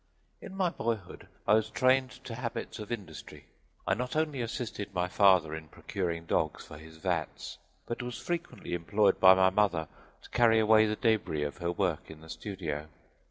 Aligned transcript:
In 0.41 0.55
my 0.55 0.71
boyhood 0.71 1.27
I 1.47 1.53
was 1.53 1.69
trained 1.69 2.09
to 2.23 2.33
habits 2.33 2.79
of 2.79 2.91
industry; 2.91 3.45
I 3.85 3.93
not 3.93 4.15
only 4.15 4.41
assisted 4.41 4.95
my 4.95 5.07
father 5.07 5.53
in 5.53 5.67
procuring 5.67 6.25
dogs 6.25 6.65
for 6.65 6.79
his 6.79 6.97
vats, 6.97 7.59
but 7.85 8.01
was 8.01 8.17
frequently 8.17 8.73
employed 8.73 9.19
by 9.19 9.35
my 9.35 9.51
mother 9.51 9.87
to 10.23 10.29
carry 10.31 10.57
away 10.57 10.87
the 10.87 10.95
debris 10.95 11.43
of 11.43 11.59
her 11.59 11.71
work 11.71 12.09
in 12.09 12.21
the 12.21 12.29
studio. 12.29 12.87